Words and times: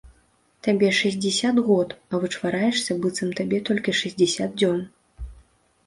Табе 0.67 0.89
шэсцьдзесят 0.99 1.59
год, 1.67 1.93
а 2.11 2.21
вычвараешся, 2.25 2.91
быццам 3.05 3.29
табе 3.41 3.57
толькі 3.71 3.99
шэсцьдзесят 4.01 4.51
дзён. 4.61 4.85